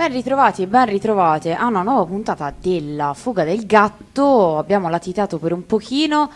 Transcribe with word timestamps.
Ben 0.00 0.12
ritrovati 0.12 0.62
e 0.62 0.66
ben 0.66 0.86
ritrovate 0.86 1.52
a 1.52 1.66
una 1.66 1.82
nuova 1.82 2.06
puntata 2.06 2.50
della 2.58 3.12
Fuga 3.12 3.44
del 3.44 3.66
Gatto. 3.66 4.56
Abbiamo 4.56 4.88
latitato 4.88 5.36
per 5.36 5.52
un 5.52 5.66
pochino. 5.66 6.30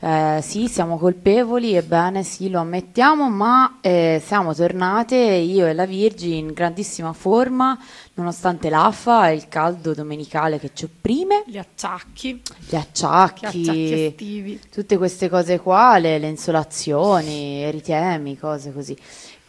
Eh, 0.00 0.40
sì, 0.42 0.66
siamo 0.66 0.98
colpevoli, 0.98 1.76
ebbene 1.76 2.24
sì, 2.24 2.50
lo 2.50 2.58
ammettiamo, 2.58 3.30
ma 3.30 3.78
eh, 3.80 4.20
siamo 4.22 4.52
tornate 4.52 5.14
io 5.14 5.64
e 5.66 5.74
la 5.74 5.86
Virgi 5.86 6.38
in 6.38 6.52
grandissima 6.52 7.12
forma, 7.12 7.78
nonostante 8.14 8.68
l'affa 8.68 9.28
e 9.28 9.34
il 9.34 9.46
caldo 9.48 9.94
domenicale 9.94 10.58
che 10.58 10.72
ci 10.74 10.86
opprime. 10.86 11.44
Gli 11.46 11.56
acciacchi. 11.56 12.42
Gli 12.68 12.74
acciacchi, 12.74 13.44
acciacchi 13.46 14.04
estivi. 14.06 14.60
tutte 14.72 14.98
queste 14.98 15.28
cose 15.28 15.60
qua, 15.60 15.98
le, 15.98 16.18
le 16.18 16.28
insolazioni, 16.28 17.62
eritemi, 17.62 18.36
cose 18.36 18.72
così. 18.72 18.98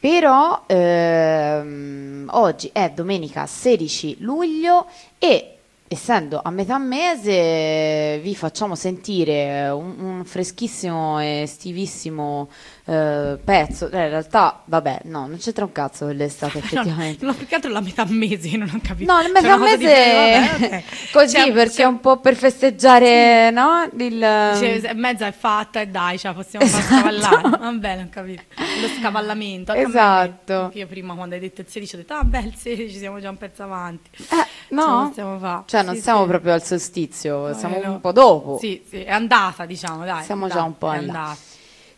Però 0.05 0.65
ehm, 0.67 2.27
oggi 2.33 2.69
è 2.71 2.91
domenica 2.91 3.47
16 3.47 4.17
luglio 4.19 4.85
e 5.17 5.57
essendo 5.87 6.41
a 6.43 6.51
metà 6.51 6.77
mese 6.77 8.19
vi 8.21 8.35
facciamo 8.35 8.75
sentire 8.75 9.67
un, 9.69 9.95
un 9.97 10.23
freschissimo 10.23 11.19
e 11.19 11.45
stivissimo 11.47 12.49
eh, 12.87 13.39
pezzo. 13.43 13.85
Eh, 13.89 14.03
in 14.03 14.09
realtà, 14.09 14.61
vabbè, 14.65 15.01
no, 15.05 15.25
non 15.27 15.37
c'entra 15.37 15.65
un 15.65 15.71
cazzo 15.71 16.07
l'estate 16.09 16.59
effettivamente. 16.59 17.23
No, 17.25 17.31
no, 17.31 17.37
più 17.37 17.47
che 17.47 17.55
altro 17.55 17.71
la 17.71 17.81
metà 17.81 18.05
mese, 18.07 18.55
non 18.57 18.69
ho 18.73 18.79
capito. 18.83 19.11
No, 19.11 19.19
C'è 19.21 19.29
metà 19.29 19.55
di 19.57 19.61
mese 19.63 19.77
breve, 19.77 20.39
vabbè, 20.59 20.75
ok. 20.75 20.83
così 21.11 21.35
Cioè, 21.37 21.51
perché 21.51 21.73
cioè, 21.73 21.85
un 21.85 21.99
po' 21.99 22.17
per 22.19 22.35
festeggiare, 22.35 23.49
no? 23.51 23.89
Il, 23.97 24.19
Cioè, 24.19 24.93
mezza 24.93 25.25
è 25.27 25.31
fatta 25.31 25.79
e 25.81 25.87
dai, 25.87 26.19
la 26.21 26.33
possiamo 26.33 26.65
far 26.65 26.79
Esatto. 26.79 26.95
scavallare. 26.95 27.57
Va 27.57 27.71
bene, 27.71 28.03
ho 28.03 28.07
capito. 28.11 28.43
Lo 28.81 28.87
scavallamento. 28.99 29.71
anche 29.71 29.83
Esatto. 29.87 30.69
io 30.73 30.87
prima 30.87 31.15
quando 31.15 31.35
hai 31.35 31.41
detto 31.41 31.61
il 31.61 31.67
16 31.67 31.95
ho 31.95 31.97
detto, 31.99 32.13
ah 32.13 32.23
beh, 32.23 32.39
il 32.39 32.55
16 32.55 32.97
siamo 32.97 33.19
già 33.19 33.29
un 33.29 33.37
pezzo 33.37 33.63
avanti. 33.63 34.09
Eh, 34.17 34.23
Ce 34.27 34.75
la 34.75 34.85
no? 34.85 35.07
possiamo 35.07 35.37
fare. 35.39 35.63
Cioè, 35.65 35.83
non 35.83 35.95
Sì, 35.95 36.01
siamo 36.01 36.21
sì. 36.23 36.27
proprio 36.27 36.53
al 36.53 36.63
solstizio, 36.63 37.49
Eh, 37.49 37.53
siamo 37.55 37.79
no. 37.81 37.91
un 37.93 37.99
po' 38.01 38.11
dopo. 38.11 38.57
Sì, 38.59 38.83
sì, 38.87 39.01
è 39.03 39.11
andata, 39.11 39.65
diciamo, 39.65 40.05
dai. 40.05 40.23
Siamo 40.23 40.45
è 40.45 40.49
già 40.49 40.59
andata, 40.61 40.67
un 40.71 40.77
po' 40.77 40.93
è 40.93 40.97
andata. 40.97 41.37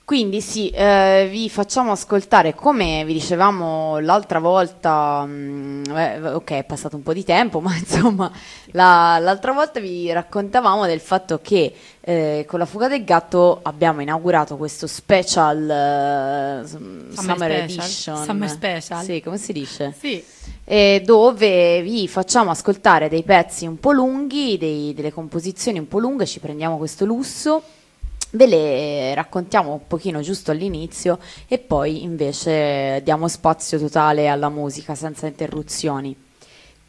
Quindi 0.07 0.39
sì, 0.39 0.69
eh, 0.69 1.27
vi 1.29 1.49
facciamo 1.49 1.91
ascoltare, 1.91 2.55
come 2.55 3.03
vi 3.03 3.11
dicevamo 3.11 3.99
l'altra 3.99 4.39
volta, 4.39 5.25
mm, 5.27 5.83
eh, 5.93 6.29
ok, 6.31 6.51
è 6.51 6.63
passato 6.63 6.95
un 6.95 7.03
po' 7.03 7.11
di 7.11 7.25
tempo, 7.25 7.59
ma 7.59 7.75
insomma, 7.75 8.31
la- 8.67 9.17
l'altra 9.19 9.51
volta 9.51 9.81
vi 9.81 10.09
raccontavamo 10.09 10.85
del 10.85 11.01
fatto 11.01 11.41
che 11.43 11.73
eh, 11.99 12.45
con 12.47 12.57
la 12.59 12.65
fuga 12.65 12.87
del 12.87 13.03
gatto 13.03 13.59
abbiamo 13.63 13.99
inaugurato 14.01 14.55
questo 14.55 14.87
special 14.87 15.69
eh, 15.69 16.65
Summer, 16.65 17.13
special? 17.13 17.51
Edition. 17.51 18.23
Summer 18.23 18.49
special? 18.49 19.03
Sì, 19.03 19.21
come 19.21 19.37
si 19.37 19.51
dice? 19.51 19.93
Sì, 19.99 20.23
eh, 20.63 21.01
dove 21.03 21.81
vi 21.81 22.07
facciamo 22.07 22.49
ascoltare 22.49 23.09
dei 23.09 23.23
pezzi 23.23 23.67
un 23.67 23.77
po' 23.77 23.91
lunghi, 23.91 24.57
dei- 24.57 24.93
delle 24.93 25.11
composizioni 25.11 25.79
un 25.79 25.87
po' 25.89 25.99
lunghe, 25.99 26.25
ci 26.25 26.39
prendiamo 26.39 26.77
questo 26.77 27.03
lusso, 27.03 27.61
ve 28.31 28.45
le 28.47 29.13
raccontiamo 29.15 29.71
un 29.73 29.87
pochino 29.87 30.21
giusto 30.21 30.51
all'inizio 30.51 31.19
e 31.47 31.57
poi 31.59 32.03
invece 32.03 33.01
diamo 33.03 33.27
spazio 33.27 33.79
totale 33.79 34.27
alla 34.27 34.49
musica 34.49 34.95
senza 34.95 35.27
interruzioni. 35.27 36.15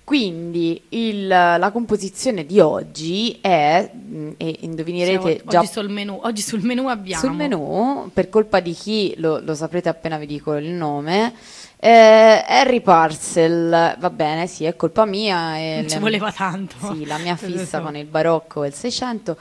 Quindi 0.05 0.81
il- 0.91 1.27
la 1.27 1.71
composizione 1.71 2.47
di 2.47 2.61
oggi 2.61 3.37
è, 3.43 3.91
mh, 3.93 4.31
e 4.39 4.57
indovinerete 4.61 5.21
Siamo- 5.35 5.51
già 5.51 5.59
oggi 5.61 5.69
sul 5.71 5.89
menù, 5.91 6.19
oggi 6.23 6.41
sul 6.41 6.63
menù 6.63 6.89
abbiamo 6.89 7.21
sul 7.23 7.33
menù, 7.35 8.11
per 8.15 8.31
colpa 8.31 8.61
di 8.61 8.73
chi, 8.73 9.13
lo, 9.19 9.39
lo 9.41 9.55
saprete 9.55 9.91
appena 9.91 10.17
vi 10.17 10.25
dico 10.25 10.55
il 10.55 10.71
nome, 10.71 11.35
eh, 11.77 12.43
Harry 12.49 12.81
Parcel, 12.81 13.97
va 13.99 14.11
bene, 14.11 14.47
sì, 14.47 14.65
è 14.65 14.75
colpa 14.77 15.05
mia. 15.05 15.51
Non 15.77 15.89
ci 15.89 15.95
le- 15.97 16.01
voleva 16.01 16.33
tanto. 16.33 16.75
Sì, 16.91 17.05
la 17.05 17.19
mia 17.19 17.37
fissa 17.37 17.81
con 17.81 17.95
il 17.95 18.07
barocco 18.07 18.65
e 18.65 18.69
il 18.69 18.75
600. 18.75 19.37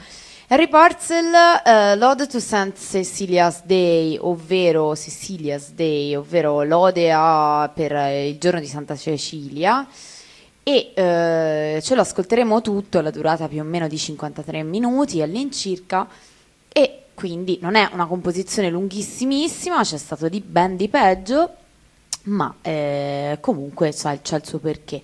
Harry 0.49 0.69
Parcel, 0.69 1.33
eh, 1.65 1.95
Lode 1.97 2.25
to 2.25 2.39
St. 2.39 2.71
Cecilia's 2.73 3.63
Day, 3.65 4.17
ovvero 4.17 4.95
Cecilia's 4.95 5.71
Day, 5.71 6.15
ovvero 6.15 6.63
lode 6.63 7.11
a- 7.11 7.69
per 7.73 7.91
eh, 7.93 8.29
il 8.29 8.37
giorno 8.37 8.61
di 8.61 8.65
Santa 8.65 8.95
Cecilia. 8.95 9.85
E 10.63 10.91
eh, 10.95 11.79
ce 11.81 11.95
lo 11.95 12.01
ascolteremo 12.01 12.61
tutto, 12.61 13.01
la 13.01 13.11
durata 13.11 13.49
più 13.49 13.59
o 13.59 13.65
meno 13.65 13.89
di 13.89 13.97
53 13.97 14.63
minuti 14.63 15.21
all'incirca. 15.21 16.07
E 16.69 17.03
quindi 17.13 17.57
non 17.61 17.75
è 17.75 17.89
una 17.91 18.05
composizione 18.05 18.69
lunghissimissima, 18.69 19.83
c'è 19.83 19.97
stato 19.97 20.29
di 20.29 20.39
ben 20.39 20.77
di 20.77 20.87
peggio, 20.87 21.55
ma 22.23 22.55
eh, 22.61 23.37
comunque 23.41 23.91
c'ha 23.93 24.13
il 24.13 24.41
suo 24.45 24.59
perché. 24.59 25.01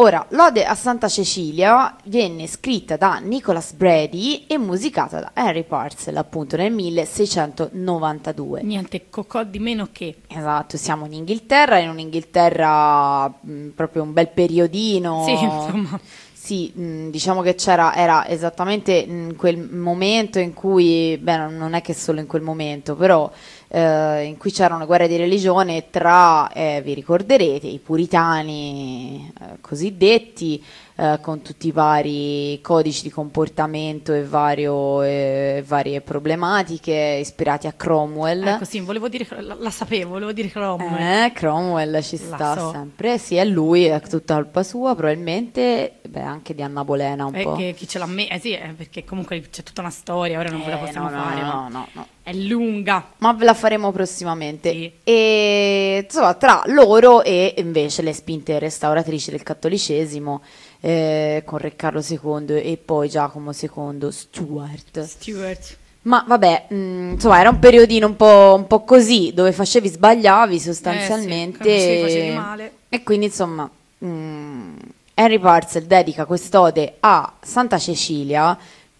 Ora, 0.00 0.24
Lode 0.28 0.64
a 0.64 0.76
Santa 0.76 1.08
Cecilia 1.08 1.96
venne 2.04 2.46
scritta 2.46 2.96
da 2.96 3.18
Nicholas 3.18 3.72
Brady 3.72 4.44
e 4.46 4.56
musicata 4.56 5.18
da 5.18 5.32
Harry 5.34 5.64
Parcel 5.64 6.16
appunto 6.16 6.54
nel 6.56 6.72
1692. 6.72 8.62
Niente 8.62 9.06
cocò 9.10 9.42
di 9.42 9.58
meno 9.58 9.88
che. 9.90 10.18
Esatto, 10.28 10.76
siamo 10.76 11.04
in 11.06 11.14
Inghilterra, 11.14 11.78
in 11.78 11.88
un'Inghilterra 11.88 13.26
mh, 13.40 13.70
proprio 13.74 14.04
un 14.04 14.12
bel 14.12 14.28
periodino. 14.28 15.24
Sì, 15.24 15.32
insomma. 15.32 16.00
Sì, 16.32 16.72
mh, 16.72 17.10
diciamo 17.10 17.42
che 17.42 17.56
c'era, 17.56 17.92
era 17.96 18.28
esattamente 18.28 18.92
in 18.92 19.34
quel 19.36 19.58
momento 19.58 20.38
in 20.38 20.54
cui, 20.54 21.18
beh, 21.20 21.48
non 21.48 21.74
è 21.74 21.82
che 21.82 21.92
solo 21.92 22.20
in 22.20 22.26
quel 22.28 22.42
momento, 22.42 22.94
però 22.94 23.28
eh, 23.68 24.24
in 24.24 24.36
cui 24.36 24.50
c'era 24.50 24.74
una 24.74 24.86
guerra 24.86 25.06
di 25.06 25.16
religione 25.16 25.90
tra, 25.90 26.50
eh, 26.52 26.80
vi 26.82 26.94
ricorderete, 26.94 27.66
i 27.66 27.78
puritani 27.78 29.30
eh, 29.40 29.44
cosiddetti, 29.60 30.62
eh, 31.00 31.18
con 31.22 31.42
tutti 31.42 31.68
i 31.68 31.70
vari 31.70 32.58
codici 32.60 33.02
di 33.04 33.10
comportamento 33.10 34.12
e 34.12 34.24
vario- 34.24 35.02
e 35.02 35.62
varie 35.64 36.00
problematiche 36.00 37.18
ispirati 37.20 37.68
a 37.68 37.72
Cromwell. 37.72 38.44
Ecco, 38.44 38.64
sì, 38.64 38.80
volevo 38.80 39.08
dire, 39.08 39.24
la, 39.40 39.54
la 39.58 39.70
sapevo, 39.70 40.10
volevo 40.10 40.32
dire 40.32 40.48
Cromwell. 40.48 41.24
Eh, 41.26 41.32
Cromwell 41.32 42.00
ci 42.02 42.18
La 42.28 42.34
sta 42.34 42.56
so. 42.58 42.70
sempre. 42.72 43.16
Sì, 43.18 43.36
è 43.36 43.44
lui, 43.44 43.84
è 43.84 44.00
tutta 44.00 44.34
colpa 44.34 44.62
sua, 44.64 44.96
probabilmente, 44.96 46.00
beh, 46.08 46.20
anche 46.20 46.54
di 46.54 46.62
Anna 46.62 46.82
Bolena 46.84 47.26
un 47.26 47.34
E 47.36 47.42
po'. 47.44 47.52
che 47.54 47.74
chi 47.76 47.86
ce 47.86 47.98
l'ha 47.98 48.06
me- 48.06 48.28
eh 48.28 48.40
sì, 48.40 48.52
eh, 48.52 48.74
perché 48.76 49.04
comunque 49.04 49.40
c'è 49.50 49.62
tutta 49.62 49.80
una 49.82 49.90
storia, 49.90 50.38
ora 50.40 50.50
non 50.50 50.62
ve 50.64 50.70
la 50.70 50.76
Eh, 50.80 50.84
possiamo 50.84 51.08
no, 51.10 51.16
no, 51.16 51.22
fare, 51.22 51.40
no, 51.40 51.46
ma 51.46 51.68
no, 51.68 51.88
no. 51.92 52.06
è 52.24 52.32
lunga. 52.32 53.12
Ma 53.18 53.32
ve 53.34 53.44
la 53.44 53.54
faremo 53.54 53.92
prossimamente. 53.92 54.70
Sì. 54.72 54.92
E 55.04 56.02
insomma, 56.04 56.34
tra 56.34 56.62
loro 56.66 57.22
e 57.22 57.54
invece 57.58 58.02
le 58.02 58.12
spinte 58.12 58.58
restauratrici 58.58 59.30
del 59.30 59.42
cattolicesimo, 59.44 60.42
eh, 60.80 61.42
con 61.44 61.58
Re 61.58 61.76
Carlo 61.76 62.02
II 62.06 62.54
e 62.54 62.76
poi 62.82 63.08
Giacomo 63.08 63.52
II 63.52 64.10
Stuart. 64.10 65.02
Stuart. 65.02 65.76
Ma 66.02 66.24
vabbè, 66.26 66.66
mh, 66.68 67.10
insomma, 67.12 67.40
era 67.40 67.50
un 67.50 67.58
periodino 67.58 68.06
un 68.06 68.16
po', 68.16 68.54
un 68.56 68.66
po' 68.66 68.84
così, 68.84 69.32
dove 69.34 69.52
facevi, 69.52 69.88
sbagliavi 69.88 70.58
sostanzialmente. 70.58 71.74
Eh 71.74 71.80
sì, 71.96 72.02
facevi- 72.02 72.34
male. 72.36 72.72
E 72.88 73.02
quindi, 73.02 73.26
insomma, 73.26 73.68
mh, 73.98 74.74
Henry 75.14 75.38
Parcel 75.38 75.84
dedica 75.84 76.24
quest'ode 76.24 76.94
a 77.00 77.32
Santa 77.40 77.76
Cecilia, 77.78 78.56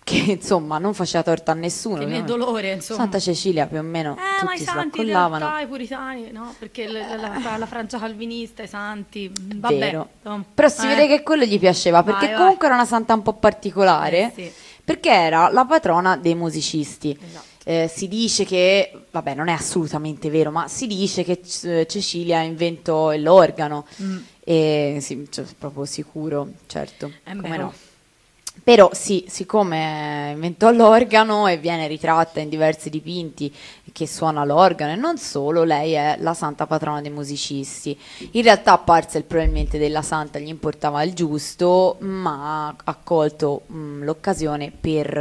che 0.08 0.16
insomma 0.32 0.78
non 0.78 0.94
faceva 0.94 1.22
torto 1.22 1.50
a 1.50 1.55
nessuno. 1.55 1.99
Che 1.99 2.06
no? 2.06 2.22
dolore, 2.22 2.72
insomma. 2.72 3.00
Santa 3.00 3.19
Cecilia 3.19 3.66
più 3.66 3.78
o 3.78 3.82
meno 3.82 4.16
Eh, 4.16 4.44
ma 4.44 4.55
i 4.55 4.58
tutti 4.64 4.78
in 4.84 4.90
collavano. 4.90 5.38
realtà, 5.46 5.60
i 5.60 5.66
puritani, 5.66 6.30
no? 6.33 6.54
Perché 6.59 6.87
la, 6.88 7.16
la- 7.16 7.56
la- 7.59 7.66
Francia 7.66 7.99
calvinista, 7.99 8.62
i 8.62 8.68
santi, 8.68 9.30
mm, 9.30 9.61
vabbè. 9.61 9.78
Vero. 9.78 10.09
insomma, 10.23 10.44
Però 10.54 10.68
si 10.68 10.85
eh. 10.85 10.88
vede 10.88 11.06
che 11.09 11.23
quello 11.23 11.44
gli 11.44 11.59
piaceva, 11.59 12.02
perché 12.02 12.21
Vai, 12.26 12.28
vai. 12.35 12.38
comunque 12.38 12.66
era 12.66 12.75
una 12.76 12.85
santa 12.87 13.12
un 13.14 13.23
po' 13.23 13.35
particolare, 13.35 14.18
Eh, 14.18 14.33
sì. 14.35 14.52
perché 14.83 15.11
era 15.11 15.50
la 15.50 15.64
patrona 15.66 16.16
dei 16.16 16.35
musicisti. 16.35 17.16
Esatto. 17.21 17.47
eh, 17.64 17.90
si 17.94 18.09
dice 18.09 18.47
che, 18.47 18.90
vabbè 19.11 19.35
non 19.35 19.49
è 19.49 19.52
assolutamente 19.52 20.30
vero, 20.30 20.50
ma 20.50 20.68
si 20.68 20.87
dice 20.87 21.23
che 21.23 21.40
C- 21.40 21.85
Cecilia 21.87 22.40
inventò 22.40 23.14
l'organo. 23.14 23.85
Mm. 24.02 24.18
E 24.42 24.99
sì, 25.02 25.26
cioè, 25.30 25.44
proprio 25.59 25.85
sicuro, 25.85 26.49
certo. 26.66 27.12
È 27.23 27.35
come 27.37 27.49
vero. 27.50 27.62
no. 27.64 27.73
Però 28.68 28.90
sì, 28.92 29.25
siccome 29.28 30.32
inventò 30.34 30.70
l'organo 30.70 31.46
e 31.46 31.56
viene 31.56 31.87
ritratta 31.87 32.40
in 32.40 32.50
diversi 32.50 32.90
dipinti 32.90 33.50
che 33.92 34.06
suona 34.06 34.44
l'organo 34.44 34.92
e 34.92 34.94
non 34.94 35.16
solo, 35.16 35.64
lei 35.64 35.92
è 35.92 36.18
la 36.20 36.34
santa 36.34 36.66
patrona 36.66 37.00
dei 37.00 37.10
musicisti. 37.10 37.98
In 38.32 38.42
realtà 38.42 38.75
a 38.75 38.78
Parzel 38.78 39.25
probabilmente 39.25 39.78
della 39.78 40.02
santa 40.02 40.38
gli 40.38 40.48
importava 40.48 41.02
il 41.02 41.14
giusto, 41.14 41.96
ma 42.00 42.76
ha 42.84 42.96
colto 43.02 43.62
mh, 43.68 44.04
l'occasione 44.04 44.70
per 44.78 45.16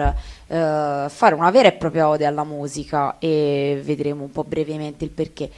eh, 0.48 1.06
fare 1.08 1.34
una 1.34 1.50
vera 1.50 1.70
e 1.70 1.74
propria 1.74 2.10
ode 2.10 2.26
alla 2.26 2.44
musica 2.44 3.16
e 3.18 3.80
vedremo 3.82 4.24
un 4.24 4.32
po' 4.32 4.44
brevemente 4.44 5.06
il 5.06 5.12
perché. 5.12 5.50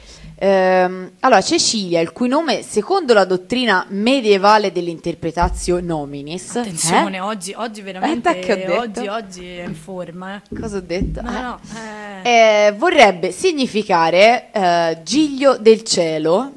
Ehm, 0.42 1.10
allora, 1.20 1.42
Cecilia, 1.42 2.00
il 2.00 2.12
cui 2.12 2.26
nome, 2.26 2.62
secondo 2.62 3.12
la 3.12 3.26
dottrina 3.26 3.84
medievale 3.90 4.72
dell'interpretatio 4.72 5.80
nominis, 5.82 6.56
Attenzione, 6.56 7.18
eh? 7.18 7.20
oggi, 7.20 7.52
oggi 7.54 7.82
veramente, 7.82 8.40
Eh, 8.40 8.52
ho 8.52 8.56
detto? 8.56 8.78
oggi, 8.78 9.06
oggi 9.06 9.46
è 9.58 9.64
in 9.64 9.74
forma. 9.74 10.36
Eh. 10.36 10.58
Cosa 10.58 10.78
ho 10.78 10.80
detto? 10.80 11.20
No, 11.20 11.28
Eh. 11.28 11.40
no, 11.42 11.60
eh, 12.22 12.66
Eh, 12.68 12.72
vorrebbe 12.72 13.32
significare 13.32 14.48
eh, 14.50 15.00
giglio 15.04 15.58
del 15.58 15.82
cielo 15.82 16.52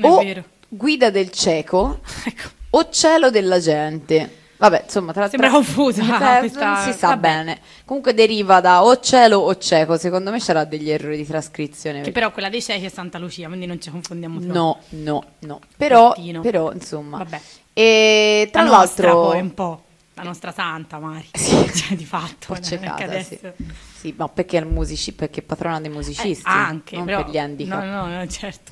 o 0.00 0.16
vero. 0.22 0.44
guida 0.68 1.10
del 1.10 1.30
cieco 1.32 2.00
ecco. 2.24 2.48
o 2.70 2.88
cielo 2.90 3.30
della 3.30 3.58
gente. 3.58 4.42
Vabbè, 4.68 4.82
insomma, 4.84 5.12
tra 5.12 5.28
Sembra 5.28 5.48
tra- 5.48 5.56
confusa 5.56 6.02
Eh, 6.36 6.38
questa- 6.40 6.72
non 6.74 6.82
si 6.84 6.92
sa 6.92 7.08
vabbè. 7.08 7.20
bene. 7.20 7.60
Comunque 7.84 8.14
deriva 8.14 8.60
da 8.60 8.82
o 8.84 8.98
cielo 9.00 9.38
o 9.38 9.56
cieco. 9.56 9.96
Secondo 9.96 10.30
me 10.30 10.38
c'era 10.38 10.64
degli 10.64 10.90
errori 10.90 11.16
di 11.16 11.26
trascrizione. 11.26 12.00
Che 12.00 12.12
però 12.12 12.30
quella 12.32 12.48
dei 12.48 12.62
ciechi 12.62 12.86
è 12.86 12.88
Santa 12.88 13.18
Lucia, 13.18 13.46
quindi 13.48 13.66
non 13.66 13.80
ci 13.80 13.90
confondiamo 13.90 14.40
troppo. 14.40 14.52
No, 14.54 14.78
no, 14.90 15.24
no. 15.40 15.60
Però, 15.76 16.14
però 16.40 16.72
insomma. 16.72 17.18
Vabbè. 17.18 17.40
E 17.72 18.48
tra 18.52 18.62
la 18.62 18.70
nostra 18.70 19.08
l'altro... 19.08 19.28
poi 19.30 19.40
un 19.40 19.52
po', 19.54 19.84
la 20.14 20.22
nostra 20.22 20.52
santa 20.52 20.98
Mari, 20.98 21.28
Sì. 21.34 21.70
cioè 21.74 21.96
di 21.96 22.04
fatto, 22.04 22.58
ciecata, 22.60 23.04
adesso... 23.04 23.36
sì. 23.56 23.64
Sì, 24.04 24.14
ma 24.16 24.28
perché 24.28 24.62
musici, 24.64 25.12
perché 25.12 25.40
è 25.40 25.42
patrona 25.42 25.80
dei 25.80 25.90
musicisti, 25.90 26.46
Eh, 26.46 26.50
anche, 26.50 26.96
non 26.96 27.06
però, 27.06 27.22
per 27.24 27.32
gli 27.32 27.38
handicap. 27.38 27.82
No, 27.82 28.06
no, 28.06 28.06
no, 28.06 28.26
certo. 28.28 28.70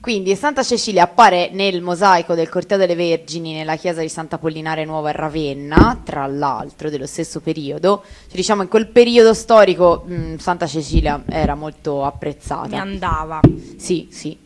Quindi 0.00 0.34
Santa 0.34 0.62
Cecilia 0.62 1.02
appare 1.02 1.50
nel 1.52 1.82
mosaico 1.82 2.34
del 2.34 2.48
Corteo 2.48 2.78
delle 2.78 2.94
Vergini 2.94 3.52
nella 3.52 3.76
chiesa 3.76 4.00
di 4.00 4.08
Sant'Apollinare 4.08 4.86
Nuova 4.86 5.10
a 5.10 5.12
Ravenna, 5.12 6.00
tra 6.02 6.26
l'altro 6.26 6.88
dello 6.88 7.06
stesso 7.06 7.40
periodo. 7.40 8.02
Cioè, 8.26 8.34
diciamo 8.36 8.62
in 8.62 8.68
quel 8.68 8.86
periodo 8.88 9.34
storico 9.34 10.04
mh, 10.06 10.36
Santa 10.36 10.66
Cecilia 10.66 11.22
era 11.28 11.54
molto 11.54 12.02
apprezzata. 12.06 12.68
Mi 12.68 12.78
andava. 12.78 13.40
Sì, 13.76 14.08
sì. 14.10 14.38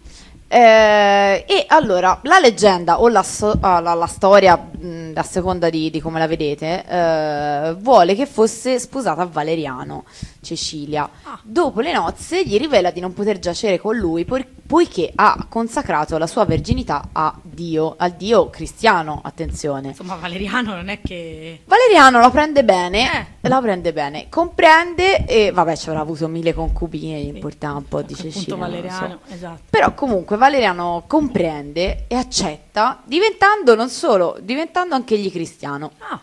Eh, 0.46 1.44
e 1.48 1.64
allora 1.68 2.18
la 2.24 2.38
leggenda 2.38 3.00
o 3.00 3.08
la, 3.08 3.22
so- 3.22 3.56
ah, 3.60 3.80
la- 3.80 3.94
la 3.94 4.06
storia, 4.06 4.56
mh, 4.56 5.12
a 5.14 5.22
seconda 5.22 5.70
di, 5.70 5.88
di 5.90 6.00
come 6.00 6.18
la 6.18 6.26
vedete, 6.26 6.84
eh, 6.86 7.74
vuole 7.78 8.14
che 8.14 8.26
fosse 8.26 8.78
sposata 8.78 9.22
a 9.22 9.26
Valeriano, 9.26 10.04
Cecilia. 10.44 11.08
Ah. 11.24 11.38
Dopo 11.42 11.80
le 11.80 11.92
nozze 11.92 12.44
gli 12.44 12.56
rivela 12.58 12.90
di 12.92 13.00
non 13.00 13.12
poter 13.12 13.38
giacere 13.40 13.78
con 13.80 13.96
lui 13.96 14.24
por- 14.24 14.46
poiché 14.66 15.10
ha 15.14 15.46
consacrato 15.48 16.16
la 16.18 16.26
sua 16.26 16.44
verginità 16.44 17.08
a 17.12 17.36
Dio, 17.42 17.94
al 17.98 18.12
Dio 18.12 18.48
cristiano, 18.50 19.20
attenzione. 19.22 19.88
Insomma, 19.88 20.14
Valeriano 20.16 20.74
non 20.74 20.88
è 20.88 21.00
che... 21.02 21.60
Valeriano 21.64 22.18
la 22.20 22.30
prende 22.30 22.64
bene, 22.64 23.02
Eh. 23.40 23.48
la 23.48 23.60
prende 23.60 23.92
bene, 23.92 24.28
comprende 24.30 25.24
e 25.26 25.50
vabbè 25.52 25.76
ci 25.76 25.88
avrà 25.88 26.00
avuto 26.00 26.28
mille 26.28 26.54
concubine, 26.54 27.18
gli 27.20 27.24
Sì. 27.24 27.34
importava 27.34 27.76
un 27.78 27.88
po' 27.88 28.02
di 28.02 28.14
Cecilia. 28.14 28.54
lo 28.56 28.64
so. 28.64 28.70
Valeriano, 28.70 29.18
esatto. 29.28 29.60
Però 29.70 29.92
comunque 29.94 30.36
Valeriano 30.36 31.04
comprende 31.06 32.04
e 32.08 32.14
accetta, 32.14 33.02
diventando 33.04 33.74
non 33.74 33.88
solo, 33.90 34.36
diventando 34.40 34.94
anche 34.94 35.14
egli 35.14 35.30
cristiano. 35.30 35.90
Ah, 35.98 36.20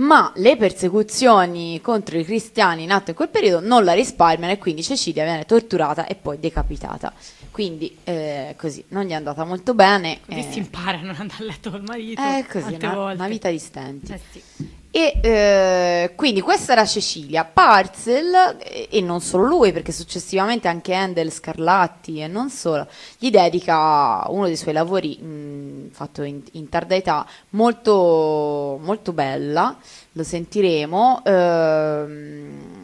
Ma 0.00 0.32
le 0.36 0.56
persecuzioni 0.56 1.80
contro 1.82 2.18
i 2.18 2.24
cristiani 2.24 2.84
in 2.84 2.90
atto 2.90 3.10
in 3.10 3.16
quel 3.16 3.28
periodo 3.28 3.66
non 3.66 3.84
la 3.84 3.92
risparmiano 3.92 4.52
e 4.52 4.58
quindi 4.58 4.82
Cecilia 4.82 5.24
viene 5.24 5.44
torturata 5.44 6.06
e 6.06 6.14
poi 6.14 6.38
decapitata. 6.38 7.12
Quindi 7.50 7.98
eh, 8.04 8.54
così 8.56 8.82
non 8.88 9.04
gli 9.04 9.10
è 9.10 9.14
andata 9.14 9.44
molto 9.44 9.74
bene. 9.74 10.20
così 10.24 10.38
eh, 10.38 10.52
si 10.52 10.58
impara 10.58 10.98
a 10.98 11.02
non 11.02 11.16
andare 11.18 11.42
a 11.42 11.46
letto 11.46 11.70
col 11.70 11.82
marito. 11.82 12.20
è 12.20 12.46
così, 12.50 12.78
tante 12.78 12.86
una, 12.86 13.12
una 13.12 13.28
vita 13.28 13.50
di 13.50 13.58
stenti. 13.58 14.12
Eh 14.12 14.20
sì. 14.30 14.78
E 14.92 15.20
eh, 15.22 16.12
quindi 16.16 16.40
questa 16.40 16.72
era 16.72 16.84
Cecilia. 16.84 17.44
Parzel, 17.44 18.56
e, 18.60 18.88
e 18.90 19.00
non 19.00 19.20
solo 19.20 19.46
lui, 19.46 19.72
perché 19.72 19.92
successivamente 19.92 20.66
anche 20.66 20.94
Handel 20.94 21.30
Scarlatti 21.30 22.20
e 22.20 22.26
non 22.26 22.50
solo, 22.50 22.88
gli 23.18 23.30
dedica 23.30 24.24
uno 24.28 24.46
dei 24.46 24.56
suoi 24.56 24.74
lavori 24.74 25.16
mh, 25.16 25.90
fatto 25.92 26.22
in, 26.22 26.42
in 26.52 26.68
tarda 26.68 26.96
età, 26.96 27.24
molto, 27.50 28.80
molto 28.82 29.12
bella, 29.12 29.76
lo 30.12 30.22
sentiremo. 30.24 31.22
ehm, 31.24 32.78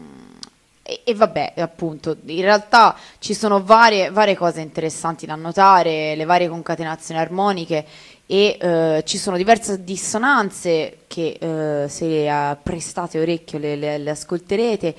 e, 0.88 1.00
e 1.02 1.14
vabbè, 1.14 1.54
appunto, 1.56 2.16
in 2.26 2.42
realtà 2.42 2.96
ci 3.18 3.34
sono 3.34 3.64
varie, 3.64 4.10
varie 4.10 4.36
cose 4.36 4.60
interessanti 4.60 5.26
da 5.26 5.34
notare, 5.34 6.14
le 6.14 6.25
varie 6.25 6.48
concatenazioni 6.48 7.20
armoniche 7.20 7.84
e 8.26 8.59
eh, 8.61 9.02
ci 9.06 9.18
sono 9.18 9.37
diverse 9.37 9.85
dissonanze 9.85 10.99
che 11.06 11.38
eh, 11.40 11.88
se 11.88 12.56
prestate 12.62 13.21
orecchio 13.21 13.59
le, 13.59 13.76
le- 13.76 13.99
le 13.99 14.11
ascolterete 14.11 14.95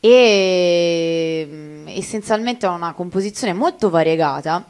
e 0.00 1.46
mm, 1.48 1.88
essenzialmente 1.88 2.66
è 2.66 2.68
una 2.68 2.92
composizione 2.92 3.52
molto 3.52 3.88
variegata 3.88 4.64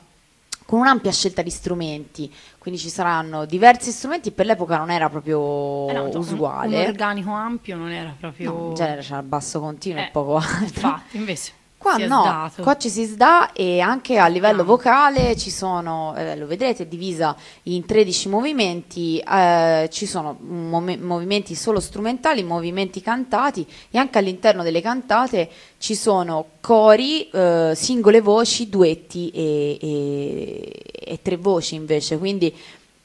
con 0.66 0.80
un'ampia 0.80 1.10
scelta 1.12 1.42
di 1.42 1.50
strumenti, 1.50 2.32
quindi 2.58 2.80
ci 2.80 2.88
saranno 2.88 3.44
diversi 3.44 3.90
strumenti, 3.90 4.30
per 4.30 4.46
l'epoca 4.46 4.78
non 4.78 4.90
era 4.90 5.08
proprio 5.10 5.88
Eh 5.88 5.92
no, 5.92 6.08
usuale. 6.18 6.80
Un 6.82 6.86
organico 6.88 7.30
ampio 7.30 7.76
non 7.76 7.90
era 7.90 8.14
proprio... 8.18 8.52
No, 8.52 8.68
in 8.68 8.74
genere 8.74 9.02
c'era 9.02 9.18
il 9.18 9.24
basso 9.26 9.60
continuo 9.60 10.00
e 10.00 10.04
Eh, 10.04 10.08
poco 10.12 10.36
altro. 10.36 10.62
Infatti, 10.64 11.16
invece... 11.16 11.52
Qua 11.82 11.94
si 11.96 12.06
no, 12.06 12.22
qua 12.62 12.76
ci 12.76 12.88
si 12.88 13.04
sdà 13.04 13.52
e 13.52 13.80
anche 13.80 14.16
a 14.16 14.28
livello 14.28 14.64
vocale 14.64 15.36
ci 15.36 15.50
sono, 15.50 16.14
eh, 16.16 16.36
lo 16.36 16.46
vedrete, 16.46 16.86
divisa 16.86 17.36
in 17.64 17.84
13 17.84 18.28
movimenti, 18.28 19.18
eh, 19.18 19.88
ci 19.90 20.06
sono 20.06 20.36
mom- 20.40 20.96
movimenti 21.00 21.56
solo 21.56 21.80
strumentali, 21.80 22.44
movimenti 22.44 23.00
cantati 23.00 23.66
e 23.90 23.98
anche 23.98 24.18
all'interno 24.18 24.62
delle 24.62 24.80
cantate 24.80 25.50
ci 25.78 25.96
sono 25.96 26.46
cori, 26.60 27.28
eh, 27.30 27.72
singole 27.74 28.20
voci, 28.20 28.68
duetti 28.68 29.30
e, 29.30 29.76
e- 29.80 30.82
e 31.12 31.18
tre 31.20 31.36
voci 31.36 31.74
invece, 31.74 32.16
quindi 32.16 32.54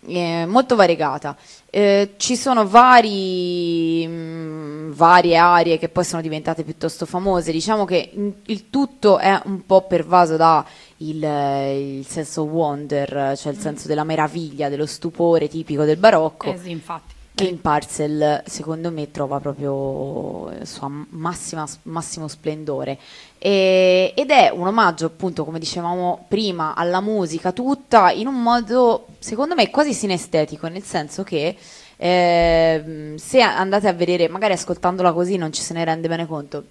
eh, 0.05 0.45
molto 0.45 0.75
variegata. 0.75 1.35
Eh, 1.77 2.15
ci 2.17 2.35
sono 2.35 2.67
vari, 2.67 4.07
mh, 4.07 4.93
varie 4.95 5.35
aree 5.37 5.77
che 5.77 5.89
poi 5.89 6.03
sono 6.03 6.23
diventate 6.23 6.63
piuttosto 6.63 7.05
famose. 7.05 7.51
Diciamo 7.51 7.85
che 7.85 8.11
il 8.43 8.69
tutto 8.71 9.19
è 9.19 9.39
un 9.45 9.63
po' 9.63 9.83
pervaso 9.83 10.37
da 10.37 10.65
il, 10.97 11.23
eh, 11.23 11.97
il 11.99 12.07
senso 12.07 12.45
wonder, 12.45 13.35
cioè 13.37 13.51
il 13.53 13.59
senso 13.59 13.87
della 13.87 14.03
meraviglia, 14.03 14.69
dello 14.69 14.87
stupore 14.87 15.47
tipico 15.47 15.83
del 15.83 15.97
barocco 15.97 16.51
Eh 16.51 16.57
sì, 16.57 16.71
infatti. 16.71 17.13
che 17.35 17.43
in 17.45 17.61
Parcel 17.61 18.41
secondo 18.47 18.89
me 18.89 19.11
trova 19.11 19.39
proprio 19.39 20.49
il 20.59 20.65
suo 20.65 20.89
massima- 21.09 21.67
massimo 21.83 22.27
splendore 22.27 22.97
E- 23.47 24.11
ed 24.13 24.29
è 24.29 24.49
un 24.49 24.67
omaggio 24.67 25.05
appunto 25.05 25.45
come 25.45 25.57
dicevamo 25.57 26.25
prima 26.27 26.75
alla 26.75 26.99
musica 26.99 27.53
tutta 27.53 28.11
in 28.11 28.27
un 28.27 28.41
modo 28.41 29.05
secondo 29.19 29.55
me 29.55 29.69
quasi 29.69 29.93
sinestetico 29.93 30.67
nel 30.67 30.83
senso 30.83 31.23
che 31.23 31.55
ehm, 31.95 33.15
se 33.15 33.39
andate 33.39 33.87
a 33.87 33.93
vedere 33.93 34.27
magari 34.27 34.51
ascoltandola 34.51 35.13
così 35.13 35.37
non 35.37 35.53
ci 35.53 35.61
se 35.61 35.73
ne 35.73 35.85
rende 35.85 36.09
bene 36.09 36.25
conto. 36.25 36.65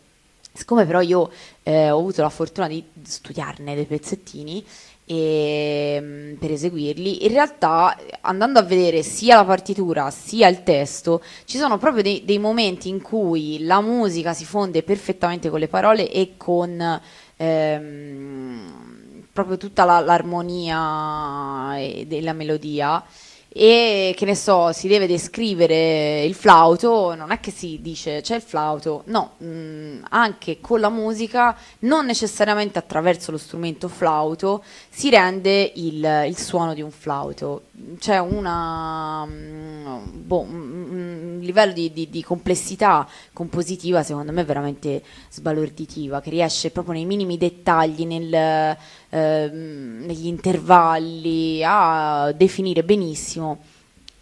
Siccome 0.52 0.84
però 0.84 1.00
io 1.00 1.30
eh, 1.62 1.90
ho 1.90 1.98
avuto 1.98 2.20
la 2.20 2.28
fortuna 2.28 2.68
di 2.68 2.84
studiarne 3.02 3.74
dei 3.74 3.86
pezzettini 3.86 4.62
e, 5.06 5.98
mm, 6.00 6.34
per 6.34 6.50
eseguirli, 6.50 7.24
in 7.24 7.32
realtà 7.32 7.96
andando 8.22 8.58
a 8.58 8.62
vedere 8.62 9.02
sia 9.02 9.36
la 9.36 9.44
partitura 9.44 10.10
sia 10.10 10.48
il 10.48 10.62
testo, 10.64 11.22
ci 11.44 11.58
sono 11.58 11.78
proprio 11.78 12.02
dei, 12.02 12.24
dei 12.24 12.38
momenti 12.38 12.88
in 12.88 13.00
cui 13.00 13.58
la 13.64 13.80
musica 13.80 14.34
si 14.34 14.44
fonde 14.44 14.82
perfettamente 14.82 15.48
con 15.48 15.60
le 15.60 15.68
parole 15.68 16.10
e 16.10 16.34
con 16.36 17.00
ehm, 17.36 19.24
proprio 19.32 19.56
tutta 19.56 19.84
la- 19.84 20.00
l'armonia 20.00 21.76
della 22.06 22.32
melodia 22.32 23.04
e 23.48 24.12
che 24.14 24.24
ne 24.26 24.34
so, 24.34 24.70
si 24.72 24.86
deve 24.86 25.06
descrivere 25.06 26.24
il 26.24 26.34
flauto, 26.34 27.14
non 27.14 27.30
è 27.30 27.40
che 27.40 27.50
si 27.50 27.78
dice 27.80 28.20
c'è 28.20 28.34
il 28.36 28.42
flauto, 28.42 29.02
no, 29.06 29.36
mh, 29.38 30.06
anche 30.10 30.60
con 30.60 30.78
la 30.78 30.90
musica, 30.90 31.56
non 31.80 32.04
necessariamente 32.04 32.78
attraverso 32.78 33.30
lo 33.30 33.38
strumento 33.38 33.88
flauto, 33.88 34.62
si 34.90 35.08
rende 35.08 35.72
il, 35.76 36.24
il 36.26 36.36
suono 36.36 36.74
di 36.74 36.82
un 36.82 36.90
flauto. 36.90 37.62
C'è 37.98 38.18
una, 38.18 39.24
mh, 39.24 40.02
boh, 40.12 40.40
un 40.40 41.38
livello 41.40 41.72
di, 41.72 41.92
di, 41.92 42.10
di, 42.10 42.22
complessità 42.22 43.08
compositiva, 43.32 44.02
secondo 44.02 44.32
me, 44.32 44.44
veramente 44.44 45.02
sbalorditiva, 45.30 46.20
che 46.20 46.30
riesce 46.30 46.70
proprio 46.70 46.94
nei 46.94 47.06
minimi 47.06 47.38
dettagli, 47.38 48.04
nel 48.04 48.76
Ehm, 49.16 50.04
negli 50.04 50.26
intervalli, 50.26 51.62
a 51.64 52.32
definire 52.32 52.84
benissimo 52.84 53.60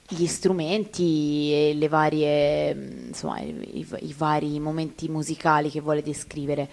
gli 0.06 0.26
strumenti 0.26 1.50
e 1.52 1.74
le 1.74 1.88
varie, 1.88 2.70
insomma, 3.08 3.40
i, 3.40 3.84
i, 4.00 4.14
vari 4.16 4.60
momenti 4.60 5.08
musicali 5.08 5.68
che 5.68 5.80
vuole 5.80 6.00
descrivere. 6.00 6.70